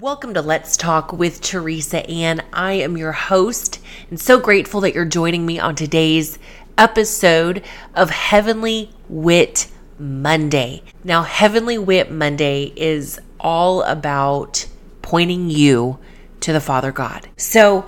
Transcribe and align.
Welcome 0.00 0.34
to 0.34 0.42
Let's 0.42 0.76
Talk 0.76 1.12
with 1.12 1.40
Teresa 1.40 2.04
Ann. 2.10 2.42
I 2.52 2.72
am 2.72 2.96
your 2.96 3.12
host 3.12 3.78
and 4.10 4.18
so 4.18 4.40
grateful 4.40 4.80
that 4.80 4.92
you're 4.92 5.04
joining 5.04 5.46
me 5.46 5.60
on 5.60 5.76
today's 5.76 6.36
episode 6.76 7.62
of 7.94 8.10
Heavenly 8.10 8.90
Wit 9.08 9.68
Monday. 9.96 10.82
Now, 11.04 11.22
Heavenly 11.22 11.78
Wit 11.78 12.10
Monday 12.10 12.72
is 12.74 13.20
all 13.38 13.84
about 13.84 14.66
pointing 15.00 15.48
you 15.48 16.00
to 16.40 16.52
the 16.52 16.60
Father 16.60 16.90
God. 16.90 17.28
So, 17.36 17.86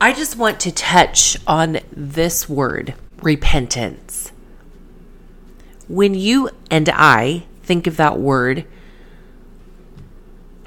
I 0.00 0.14
just 0.14 0.38
want 0.38 0.58
to 0.60 0.72
touch 0.72 1.36
on 1.46 1.80
this 1.92 2.48
word, 2.48 2.94
repentance. 3.20 4.32
When 5.86 6.14
you 6.14 6.48
and 6.70 6.88
I 6.88 7.44
think 7.62 7.86
of 7.86 7.98
that 7.98 8.18
word, 8.18 8.64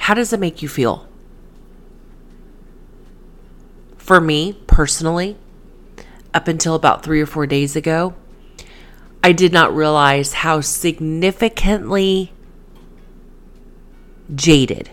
how 0.06 0.14
does 0.14 0.32
it 0.32 0.40
make 0.40 0.62
you 0.62 0.70
feel? 0.70 1.08
For 3.98 4.22
me 4.22 4.54
personally, 4.68 5.36
up 6.32 6.48
until 6.48 6.76
about 6.76 7.02
three 7.02 7.20
or 7.20 7.26
four 7.26 7.48
days 7.48 7.76
ago, 7.76 8.14
I 9.24 9.32
did 9.32 9.52
not 9.52 9.76
realize 9.76 10.34
how 10.34 10.62
significantly 10.62 12.32
jaded 14.36 14.92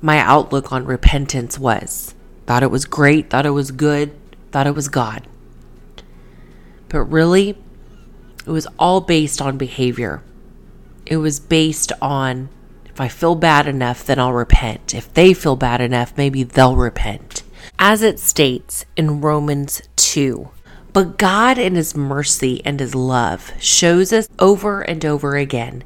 my 0.00 0.20
outlook 0.20 0.70
on 0.70 0.84
repentance 0.84 1.58
was. 1.58 2.14
Thought 2.46 2.62
it 2.62 2.70
was 2.70 2.84
great, 2.84 3.28
thought 3.28 3.44
it 3.44 3.50
was 3.50 3.72
good, 3.72 4.12
thought 4.52 4.68
it 4.68 4.74
was 4.76 4.86
God. 4.86 5.26
But 6.88 7.00
really, 7.00 7.58
it 8.46 8.50
was 8.50 8.68
all 8.78 9.00
based 9.00 9.42
on 9.42 9.58
behavior. 9.58 10.22
It 11.04 11.16
was 11.16 11.40
based 11.40 11.90
on 12.00 12.50
if 12.96 13.00
I 13.02 13.08
feel 13.08 13.34
bad 13.34 13.66
enough, 13.66 14.06
then 14.06 14.18
I'll 14.18 14.32
repent. 14.32 14.94
If 14.94 15.12
they 15.12 15.34
feel 15.34 15.54
bad 15.54 15.82
enough, 15.82 16.16
maybe 16.16 16.44
they'll 16.44 16.76
repent. 16.76 17.42
As 17.78 18.00
it 18.00 18.18
states 18.18 18.86
in 18.96 19.20
Romans 19.20 19.82
2, 19.96 20.48
but 20.94 21.18
God, 21.18 21.58
in 21.58 21.74
His 21.74 21.94
mercy 21.94 22.62
and 22.64 22.80
His 22.80 22.94
love, 22.94 23.52
shows 23.60 24.14
us 24.14 24.30
over 24.38 24.80
and 24.80 25.04
over 25.04 25.36
again 25.36 25.84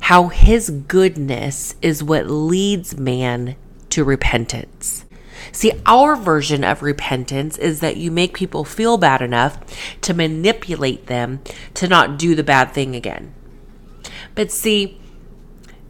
how 0.00 0.26
His 0.26 0.70
goodness 0.70 1.76
is 1.80 2.02
what 2.02 2.28
leads 2.28 2.98
man 2.98 3.54
to 3.90 4.02
repentance. 4.02 5.04
See, 5.52 5.70
our 5.86 6.16
version 6.16 6.64
of 6.64 6.82
repentance 6.82 7.56
is 7.56 7.78
that 7.78 7.98
you 7.98 8.10
make 8.10 8.34
people 8.34 8.64
feel 8.64 8.98
bad 8.98 9.22
enough 9.22 9.60
to 10.00 10.12
manipulate 10.12 11.06
them 11.06 11.38
to 11.74 11.86
not 11.86 12.18
do 12.18 12.34
the 12.34 12.42
bad 12.42 12.72
thing 12.72 12.96
again. 12.96 13.32
But 14.34 14.50
see, 14.50 15.00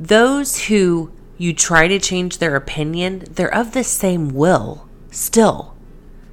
those 0.01 0.65
who 0.67 1.11
you 1.37 1.53
try 1.53 1.89
to 1.89 1.99
change 1.99 2.39
their 2.39 2.57
opinion, 2.57 3.25
they're 3.31 3.53
of 3.53 3.73
the 3.73 3.85
same 3.85 4.31
will 4.31 4.89
still. 5.11 5.75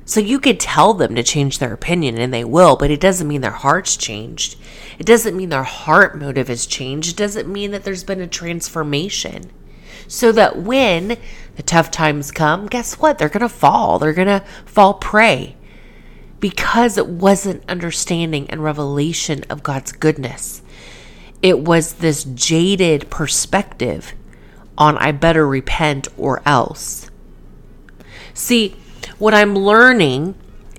So 0.08 0.20
you 0.20 0.40
could 0.40 0.60
tell 0.60 0.94
them 0.94 1.16
to 1.16 1.24
change 1.24 1.58
their 1.58 1.74
opinion 1.74 2.18
and 2.18 2.32
they 2.32 2.44
will, 2.44 2.76
but 2.76 2.92
it 2.92 3.00
doesn't 3.00 3.28
mean 3.28 3.42
their 3.42 3.52
heart's 3.52 3.98
changed. 3.98 4.56
It 5.00 5.06
doesn't 5.06 5.36
mean 5.36 5.50
their 5.50 5.64
heart 5.64 6.18
motive 6.18 6.48
has 6.48 6.68
changed. 6.68 7.10
It 7.10 7.18
doesn't 7.18 7.52
mean 7.52 7.72
that 7.72 7.84
there's 7.84 8.04
been 8.04 8.22
a 8.22 8.28
transformation. 8.28 9.52
So 10.08 10.32
that 10.34 10.58
when 10.58 11.18
the 11.56 11.64
tough 11.64 11.90
times 11.90 12.32
come, 12.32 12.68
guess 12.68 13.00
what? 13.00 13.18
They're 13.18 13.30
going 13.30 13.42
to 13.42 13.50
fall. 13.50 13.98
They're 13.98 14.14
going 14.14 14.28
to 14.28 14.44
fall 14.66 14.94
prey 14.94 15.56
because 16.40 17.00
it 17.00 17.08
wasn't 17.08 17.68
understanding 17.68 18.48
and 18.52 18.64
revelation 18.64 19.44
of 19.50 19.64
God's 19.64 19.92
goodness. 19.92 20.62
It 21.46 21.60
was 21.60 21.94
this 21.94 22.24
jaded 22.24 23.12
perspective 23.12 24.16
on 24.80 24.98
I 24.98 25.12
better 25.12 25.48
repent 25.48 26.08
or 26.18 26.42
else. 26.44 27.12
See, 28.34 28.76
what 29.20 29.36
I'm 29.36 29.56
learning 29.56 30.34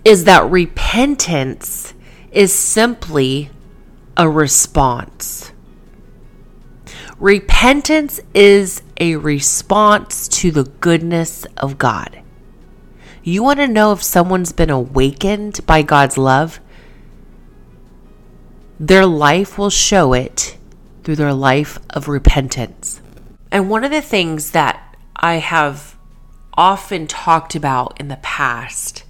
is 0.05 0.25
that 0.25 0.51
repentance 0.51 1.95
is 2.33 2.53
simply 2.53 3.51
a 4.17 4.29
response. 4.29 5.53
Repentance 7.21 8.19
is 8.35 8.83
a 8.99 9.15
response 9.15 10.27
to 10.27 10.51
the 10.51 10.65
goodness 10.65 11.45
of 11.57 11.79
God. 11.79 12.23
You 13.23 13.45
want 13.45 13.61
to 13.61 13.69
know 13.69 13.93
if 13.93 14.03
someone's 14.03 14.51
been 14.51 14.71
awakened 14.71 15.65
by 15.65 15.83
God's 15.83 16.19
love? 16.19 16.59
Their 18.81 19.07
life 19.07 19.57
will 19.57 19.71
show 19.71 20.13
it 20.13 20.57
through 21.07 21.15
their 21.15 21.33
life 21.33 21.79
of 21.91 22.09
repentance. 22.09 23.01
And 23.53 23.71
one 23.71 23.85
of 23.85 23.93
the 23.93 24.03
things 24.03 24.51
that 24.51 24.97
I 25.15 25.37
have 25.37 25.97
often 26.55 27.07
talked 27.07 27.55
about 27.55 28.01
in 28.01 28.09
the 28.09 28.17
past, 28.17 29.05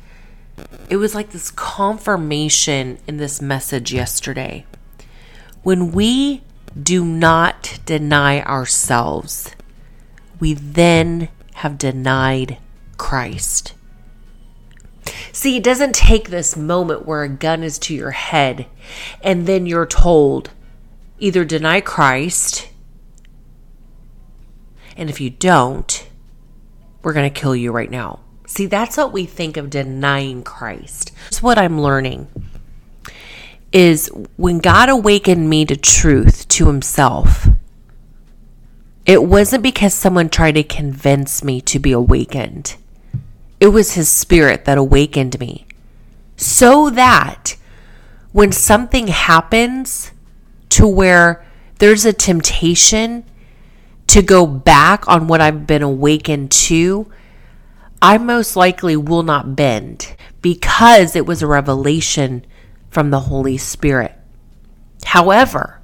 it 0.91 0.97
was 0.97 1.15
like 1.15 1.31
this 1.31 1.51
confirmation 1.51 2.99
in 3.07 3.17
this 3.17 3.41
message 3.41 3.95
yesterday. 3.95 4.67
When 5.63 5.91
we 5.91 6.43
do 6.81 7.03
not 7.03 7.81
deny 7.87 8.43
ourselves, 8.43 9.53
we 10.39 10.53
then 10.53 11.31
have 11.55 11.79
denied 11.79 12.59
Christ. 12.99 13.73
See, 15.33 15.57
it 15.57 15.65
doesn't 15.65 15.95
take 15.95 16.29
this 16.29 16.59
moment 16.59 17.07
where 17.07 17.23
a 17.23 17.29
gun 17.31 17.63
is 17.63 17.79
to 17.79 17.95
your 17.95 18.11
head 18.11 18.67
and 19.23 19.47
then 19.47 19.65
you're 19.65 19.87
told 19.87 20.51
either 21.19 21.45
deny 21.45 21.81
Christ, 21.81 22.69
and 24.97 25.11
if 25.11 25.21
you 25.21 25.31
don't, 25.31 26.09
we're 27.03 27.13
going 27.13 27.33
to 27.33 27.41
kill 27.41 27.55
you 27.55 27.73
right 27.73 27.91
now. 27.91 28.21
See, 28.47 28.67
that's 28.67 28.97
what 28.97 29.13
we 29.13 29.27
think 29.27 29.57
of 29.57 29.71
denying 29.71 30.43
Christ. 30.43 31.13
That's 31.25 31.43
what 31.43 31.59
I'm 31.59 31.81
learning 31.81 32.29
is 33.73 34.11
when 34.37 34.59
God 34.59 34.89
awakened 34.89 35.51
me 35.51 35.65
to 35.67 35.77
truth, 35.77 36.49
to 36.49 36.67
Himself, 36.67 37.49
it 39.05 39.23
wasn't 39.23 39.63
because 39.63 39.93
someone 39.93 40.31
tried 40.31 40.55
to 40.55 40.63
convince 40.63 41.45
me 41.45 41.61
to 41.63 41.79
be 41.79 41.93
awakened. 41.93 42.77
It 43.61 43.69
was 43.69 43.93
His 43.93 44.09
Spirit 44.09 44.65
that 44.65 44.79
awakened 44.79 45.39
me. 45.39 45.67
So 46.37 46.89
that 46.91 47.57
when 48.33 48.51
something 48.51 49.09
happens 49.09 50.13
to 50.77 50.87
where 50.87 51.43
there's 51.79 52.05
a 52.05 52.13
temptation 52.13 53.25
to 54.09 54.21
go 54.21 54.47
back 54.47 55.09
on 55.09 55.27
what 55.27 55.41
I've 55.41 55.67
been 55.67 55.81
awakened 55.81 56.51
to, 56.51 57.11
I 58.03 58.19
most 58.19 58.57
likely 58.57 58.95
will 58.95 59.23
not 59.23 59.57
bend 59.57 60.15
because 60.43 61.17
it 61.17 61.25
was 61.25 61.43
a 61.43 61.47
revelation 61.47 62.45
from 62.91 63.09
the 63.09 63.21
Holy 63.21 63.57
Spirit. 63.57 64.13
However, 65.03 65.81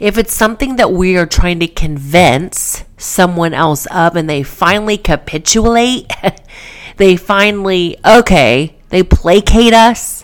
if 0.00 0.18
it's 0.18 0.34
something 0.34 0.74
that 0.76 0.90
we 0.90 1.16
are 1.16 1.24
trying 1.24 1.60
to 1.60 1.68
convince 1.68 2.82
someone 2.96 3.54
else 3.54 3.86
of 3.86 4.16
and 4.16 4.28
they 4.28 4.42
finally 4.42 4.98
capitulate, 4.98 6.10
they 6.96 7.16
finally, 7.16 7.96
okay, 8.04 8.74
they 8.88 9.04
placate 9.04 9.74
us, 9.74 10.17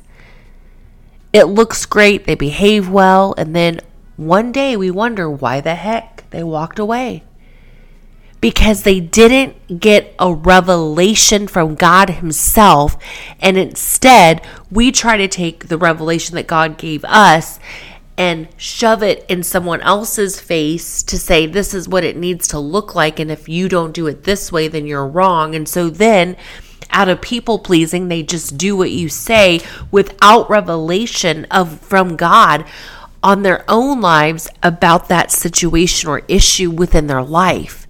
it 1.35 1.47
looks 1.47 1.85
great, 1.85 2.27
they 2.27 2.37
behave 2.37 2.89
well, 2.89 3.35
and 3.37 3.57
then 3.57 3.81
one 4.17 4.53
day 4.53 4.77
we 4.77 4.89
wonder 4.89 5.29
why 5.29 5.61
the 5.61 5.75
heck 5.75 6.31
they 6.31 6.45
walked 6.45 6.79
away. 6.79 7.25
Because 8.41 8.85
they 8.85 9.01
didn't 9.01 9.81
get 9.81 10.15
a 10.21 10.33
revelation 10.33 11.49
from 11.49 11.75
God 11.75 12.09
Himself, 12.11 12.97
and 13.41 13.59
instead 13.59 14.47
we 14.71 14.93
try 14.93 15.17
to 15.17 15.27
take 15.27 15.67
the 15.67 15.77
revelation 15.77 16.37
that 16.37 16.47
God 16.47 16.79
gave 16.79 17.05
us 17.05 17.59
and 18.17 18.47
shove 18.57 19.03
it 19.03 19.27
in 19.29 19.43
someone 19.43 19.81
else's 19.81 20.39
face 20.39 21.03
to 21.03 21.19
say 21.19 21.47
this 21.47 21.75
is 21.75 21.89
what 21.89 22.05
it 22.05 22.17
needs 22.17 22.47
to 22.47 22.61
look 22.61 22.95
like 22.95 23.19
and 23.19 23.29
if 23.29 23.49
you 23.49 23.69
don't 23.69 23.93
do 23.93 24.07
it 24.07 24.23
this 24.23 24.53
way 24.53 24.69
then 24.69 24.87
you're 24.87 25.05
wrong 25.05 25.53
and 25.53 25.69
so 25.69 25.91
then 25.91 26.37
out 26.95 27.09
of 27.11 27.21
people 27.21 27.59
pleasing. 27.59 28.09
They 28.09 28.23
just 28.23 28.57
do 28.57 28.77
what 28.77 28.91
you 28.91 29.09
say 29.11 29.61
without 29.91 30.49
revelation 30.49 31.45
of 31.51 31.81
from 31.81 32.17
God 32.17 32.65
on 33.23 33.43
their 33.43 33.65
own 33.69 34.01
lives 34.01 34.49
about 34.63 35.09
that 35.09 35.31
situation 35.31 36.09
or 36.09 36.23
issue 36.29 36.71
within 36.71 37.07
their 37.07 37.23
life. 37.23 37.87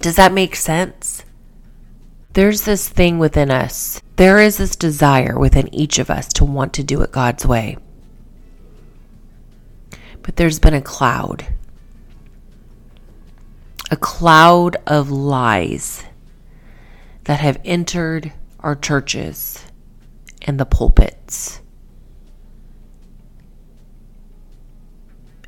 Does 0.00 0.16
that 0.16 0.32
make 0.32 0.54
sense? 0.56 1.24
There's 2.34 2.62
this 2.62 2.88
thing 2.88 3.18
within 3.18 3.50
us. 3.50 4.00
There 4.16 4.40
is 4.40 4.58
this 4.58 4.76
desire 4.76 5.38
within 5.38 5.74
each 5.74 5.98
of 5.98 6.10
us 6.10 6.28
to 6.34 6.44
want 6.44 6.74
to 6.74 6.84
do 6.84 7.00
it 7.00 7.12
God's 7.12 7.46
way. 7.46 7.78
But 10.22 10.36
there's 10.36 10.58
been 10.58 10.74
a 10.74 10.82
cloud. 10.82 11.46
A 13.90 13.96
cloud 13.96 14.76
of 14.86 15.10
lies 15.10 16.04
that 17.26 17.38
have 17.38 17.60
entered 17.64 18.32
our 18.58 18.74
churches 18.74 19.64
and 20.42 20.58
the 20.58 20.66
pulpits. 20.66 21.60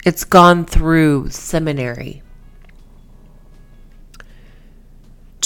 It's 0.04 0.22
gone 0.24 0.64
through 0.64 1.30
seminary. 1.30 2.22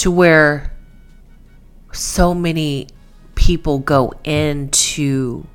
to 0.03 0.11
where 0.11 0.73
so 1.93 2.33
many 2.33 2.87
people 3.35 3.79
go 3.79 4.13
into 4.25 5.47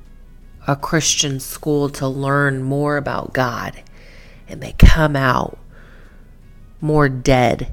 a 0.67 0.75
Christian 0.75 1.39
school 1.39 1.87
to 1.87 2.07
learn 2.07 2.63
more 2.63 2.97
about 2.97 3.31
God 3.31 3.83
and 4.47 4.59
they 4.59 4.73
come 4.79 5.15
out 5.15 5.59
more 6.81 7.09
dead 7.09 7.71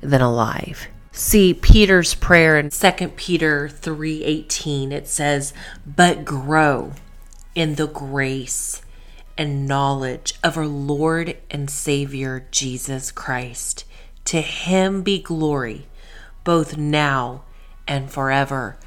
than 0.00 0.22
alive. 0.22 0.88
See 1.14 1.52
Peter's 1.52 2.14
prayer 2.14 2.58
in 2.58 2.70
2 2.70 3.16
Peter 3.16 3.68
3:18 3.68 4.92
it 4.92 5.06
says, 5.06 5.52
"But 5.84 6.24
grow 6.24 6.92
in 7.54 7.74
the 7.74 7.86
grace 7.86 8.80
and 9.36 9.68
knowledge 9.68 10.32
of 10.42 10.56
our 10.56 10.66
Lord 10.66 11.36
and 11.50 11.68
Savior 11.68 12.46
Jesus 12.50 13.10
Christ. 13.10 13.84
To 14.24 14.40
him 14.40 15.02
be 15.02 15.20
glory 15.20 15.86
both 16.44 16.78
now 16.78 17.42
and 17.86 18.10
forever." 18.10 18.78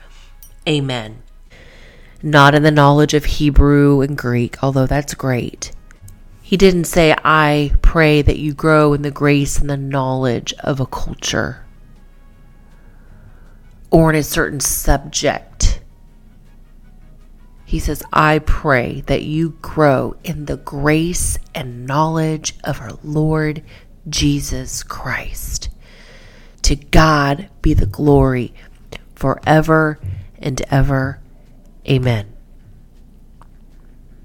Amen. 0.68 1.22
Not 2.24 2.56
in 2.56 2.64
the 2.64 2.72
knowledge 2.72 3.14
of 3.14 3.26
Hebrew 3.26 4.02
and 4.02 4.18
Greek, 4.18 4.58
although 4.64 4.88
that's 4.88 5.14
great. 5.14 5.72
He 6.42 6.58
didn't 6.58 6.86
say, 6.86 7.14
I 7.24 7.74
pray 7.84 8.24
that 8.24 8.40
you 8.40 8.56
grow 8.56 8.94
in 8.94 9.04
the 9.04 9.12
grace 9.12 9.60
and 9.60 9.70
the 9.70 9.78
knowledge 9.78 10.56
of 10.60 10.80
a 10.80 10.88
culture 10.88 11.65
or 13.92 14.10
in 14.10 14.16
a 14.16 14.24
certain 14.24 14.60
subject. 14.60 15.82
He 17.66 17.80
says, 17.80 18.04
I 18.14 18.40
pray 18.40 19.02
that 19.08 19.24
you 19.24 19.58
grow 19.62 20.16
in 20.24 20.46
the 20.46 20.58
grace 20.58 21.38
and 21.54 21.86
knowledge 21.86 22.56
of 22.64 22.80
our 22.80 22.98
Lord 23.04 23.64
Jesus 24.08 24.84
Christ. 24.84 25.70
To 26.62 26.76
God 26.76 27.50
be 27.62 27.74
the 27.74 27.86
glory 27.86 28.54
forever 29.16 30.00
and 30.38 30.62
ever. 30.70 31.20
Amen. 31.90 32.32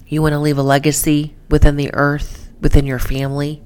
You 0.07 0.21
want 0.21 0.33
to 0.33 0.39
leave 0.39 0.57
a 0.57 0.63
legacy 0.63 1.35
within 1.49 1.77
the 1.77 1.93
earth, 1.93 2.49
within 2.59 2.85
your 2.85 2.99
family? 2.99 3.63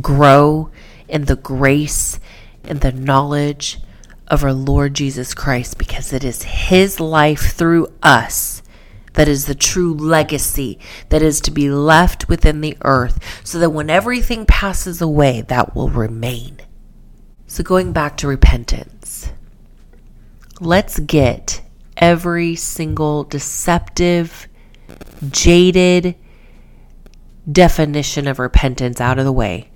Grow 0.00 0.70
in 1.08 1.26
the 1.26 1.36
grace 1.36 2.18
and 2.64 2.80
the 2.80 2.92
knowledge 2.92 3.78
of 4.28 4.44
our 4.44 4.52
Lord 4.52 4.94
Jesus 4.94 5.34
Christ 5.34 5.78
because 5.78 6.12
it 6.12 6.22
is 6.22 6.42
His 6.42 7.00
life 7.00 7.52
through 7.52 7.92
us 8.02 8.62
that 9.18 9.26
is 9.26 9.46
the 9.46 9.54
true 9.56 9.92
legacy 9.92 10.78
that 11.08 11.22
is 11.22 11.40
to 11.40 11.50
be 11.50 11.68
left 11.68 12.28
within 12.28 12.60
the 12.60 12.76
earth 12.82 13.18
so 13.44 13.58
that 13.58 13.70
when 13.70 13.90
everything 13.90 14.46
passes 14.46 15.02
away, 15.02 15.40
that 15.40 15.74
will 15.74 15.88
remain. 15.88 16.58
So, 17.48 17.64
going 17.64 17.92
back 17.92 18.16
to 18.18 18.28
repentance, 18.28 19.32
let's 20.60 21.00
get 21.00 21.62
every 21.96 22.54
single 22.54 23.24
deceptive, 23.24 24.46
jaded 25.30 26.14
definition 27.50 28.28
of 28.28 28.38
repentance 28.38 29.00
out 29.00 29.18
of 29.18 29.24
the 29.24 29.32
way 29.32 29.68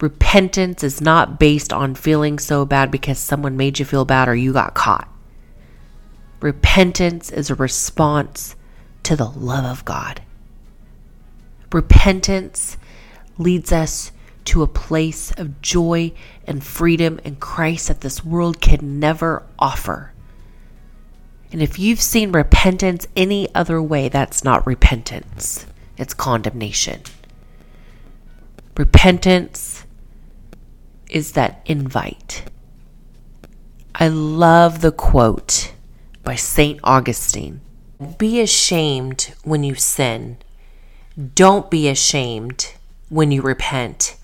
Repentance 0.00 0.84
is 0.84 1.00
not 1.00 1.40
based 1.40 1.72
on 1.72 1.94
feeling 1.94 2.38
so 2.38 2.64
bad 2.64 2.90
because 2.90 3.18
someone 3.18 3.56
made 3.56 3.78
you 3.78 3.84
feel 3.84 4.04
bad 4.04 4.28
or 4.28 4.34
you 4.34 4.52
got 4.52 4.74
caught. 4.74 5.08
Repentance 6.40 7.32
is 7.32 7.50
a 7.50 7.56
response 7.56 8.54
to 9.02 9.16
the 9.16 9.28
love 9.28 9.64
of 9.64 9.84
God. 9.84 10.22
Repentance 11.72 12.76
leads 13.38 13.72
us 13.72 14.12
to 14.44 14.62
a 14.62 14.68
place 14.68 15.32
of 15.32 15.60
joy 15.60 16.12
and 16.46 16.64
freedom 16.64 17.18
in 17.24 17.36
Christ 17.36 17.88
that 17.88 18.00
this 18.00 18.24
world 18.24 18.60
can 18.60 19.00
never 19.00 19.42
offer. 19.58 20.12
And 21.50 21.60
if 21.60 21.78
you've 21.78 22.00
seen 22.00 22.30
repentance 22.30 23.06
any 23.16 23.52
other 23.54 23.82
way, 23.82 24.08
that's 24.08 24.44
not 24.44 24.66
repentance, 24.66 25.66
it's 25.96 26.14
condemnation. 26.14 27.02
Repentance 28.76 29.77
is 31.10 31.32
that 31.32 31.60
invite. 31.66 32.44
I 33.94 34.08
love 34.08 34.80
the 34.80 34.92
quote 34.92 35.72
by 36.22 36.34
St. 36.34 36.78
Augustine 36.84 37.60
Be 38.16 38.40
ashamed 38.40 39.34
when 39.42 39.64
you 39.64 39.74
sin. 39.74 40.38
Don't 41.34 41.70
be 41.70 41.88
ashamed 41.88 42.74
when 43.08 43.32
you 43.32 43.42
repent. 43.42 44.16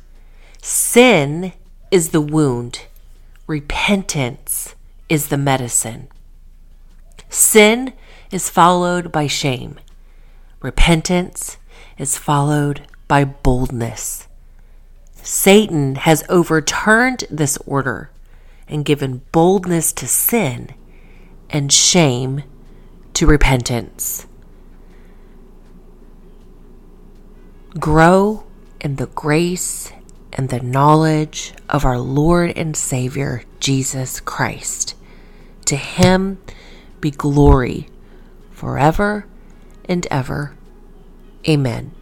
Sin 0.62 1.52
is 1.90 2.10
the 2.10 2.20
wound, 2.20 2.82
repentance 3.46 4.74
is 5.08 5.28
the 5.28 5.36
medicine. 5.36 6.08
Sin 7.28 7.92
is 8.30 8.48
followed 8.48 9.10
by 9.10 9.26
shame, 9.26 9.78
repentance 10.60 11.56
is 11.98 12.16
followed 12.16 12.82
by 13.08 13.24
boldness. 13.24 14.28
Satan 15.24 15.94
has 15.94 16.22
overturned 16.28 17.24
this 17.30 17.56
order 17.66 18.10
and 18.68 18.84
given 18.84 19.22
boldness 19.32 19.90
to 19.94 20.06
sin 20.06 20.74
and 21.48 21.72
shame 21.72 22.42
to 23.14 23.26
repentance. 23.26 24.26
Grow 27.80 28.44
in 28.82 28.96
the 28.96 29.06
grace 29.06 29.90
and 30.34 30.50
the 30.50 30.60
knowledge 30.60 31.54
of 31.70 31.86
our 31.86 31.98
Lord 31.98 32.52
and 32.54 32.76
Savior, 32.76 33.44
Jesus 33.60 34.20
Christ. 34.20 34.94
To 35.64 35.76
him 35.76 36.36
be 37.00 37.10
glory 37.10 37.88
forever 38.50 39.26
and 39.86 40.06
ever. 40.10 40.54
Amen. 41.48 41.92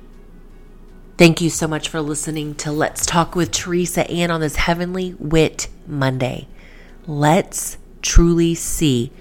Thank 1.18 1.42
you 1.42 1.50
so 1.50 1.68
much 1.68 1.88
for 1.88 2.00
listening 2.00 2.54
to 2.56 2.72
Let's 2.72 3.04
Talk 3.04 3.36
with 3.36 3.50
Teresa 3.52 4.10
Ann 4.10 4.30
on 4.30 4.40
this 4.40 4.56
Heavenly 4.56 5.14
Wit 5.18 5.68
Monday. 5.86 6.48
Let's 7.06 7.76
truly 8.00 8.54
see 8.54 9.12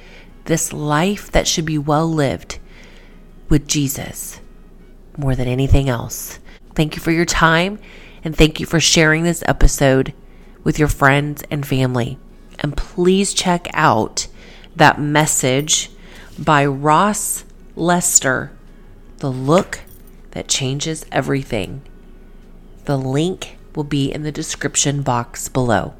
this 0.46 0.72
life 0.72 1.30
that 1.32 1.48
should 1.48 1.66
be 1.66 1.78
well 1.78 2.08
lived 2.08 2.60
with 3.50 3.68
Jesus 3.68 4.40
more 5.18 5.36
than 5.36 5.50
anything 5.50 5.90
else. 5.90 6.40
Thank 6.76 6.96
you 6.96 7.02
for 7.02 7.12
your 7.12 7.26
time 7.26 7.78
and 8.24 8.36
thank 8.36 8.62
you 8.62 8.66
for 8.66 8.80
sharing 8.80 9.24
this 9.24 9.44
episode 9.46 10.14
with 10.64 10.80
your 10.80 10.88
friends 10.88 11.44
and 11.52 11.68
family. 11.68 12.18
And 12.60 12.78
please 12.78 13.34
check 13.34 13.68
out 13.74 14.28
that 14.78 15.00
message 15.00 15.92
by 16.40 16.66
Ross 16.66 17.44
Lester, 17.76 18.54
The 19.18 19.30
Look 19.30 19.82
That 20.32 20.48
Changes 20.48 21.06
Everything. 21.12 21.82
The 22.86 22.98
link 22.98 23.58
will 23.76 23.84
be 23.84 24.12
in 24.12 24.24
the 24.24 24.32
description 24.32 25.02
box 25.02 25.50
below. 25.50 25.94